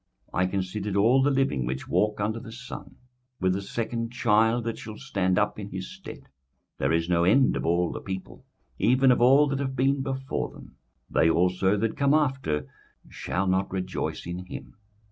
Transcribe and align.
21:004:015 0.33 0.41
I 0.41 0.49
considered 0.49 0.95
all 0.95 1.21
the 1.21 1.29
living 1.29 1.63
which 1.63 1.87
walk 1.87 2.19
under 2.19 2.39
the 2.39 2.51
sun, 2.51 2.95
with 3.39 3.53
the 3.53 3.61
second 3.61 4.11
child 4.11 4.63
that 4.63 4.79
shall 4.79 4.97
stand 4.97 5.37
up 5.37 5.59
in 5.59 5.69
his 5.69 5.91
stead. 5.95 6.21
21:004:016 6.79 6.79
There 6.79 6.91
is 6.91 7.07
no 7.07 7.23
end 7.23 7.55
of 7.55 7.67
all 7.67 7.91
the 7.91 8.01
people, 8.01 8.43
even 8.79 9.11
of 9.11 9.21
all 9.21 9.47
that 9.49 9.59
have 9.59 9.75
been 9.75 10.01
before 10.01 10.49
them: 10.49 10.75
they 11.07 11.29
also 11.29 11.77
that 11.77 11.95
come 11.97 12.15
after 12.15 12.67
shall 13.09 13.45
not 13.45 13.71
rejoice 13.71 14.25
in 14.25 14.39
him. 14.47 14.73